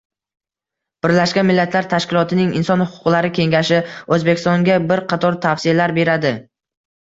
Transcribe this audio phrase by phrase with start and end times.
[1.05, 3.79] Birlashgan Millatlar Tashkilotining Inson huquqlari kengashi
[4.17, 6.37] O'zbekistonga bir qator tavsiyalar beradi